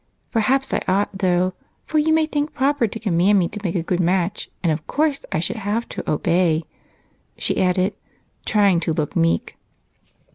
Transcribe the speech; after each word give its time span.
Perhaps 0.31 0.73
I 0.73 0.81
ought, 0.87 1.15
though, 1.19 1.53
for 1.85 1.99
you 1.99 2.11
may 2.11 2.25
think 2.25 2.49
it 2.49 2.53
proper 2.55 2.87
to 2.87 2.99
command 2.99 3.37
me 3.37 3.47
to 3.49 3.59
make 3.63 3.75
a 3.75 3.83
good 3.83 3.99
match, 3.99 4.49
and 4.63 4.71
of 4.71 4.87
course 4.87 5.23
I 5.31 5.37
should 5.37 5.57
have 5.57 5.87
to 5.89 6.09
obey," 6.11 6.63
she 7.37 7.61
added, 7.61 7.93
trying 8.43 8.79
to 8.79 8.93
look 8.93 9.15
meek. 9.15 9.57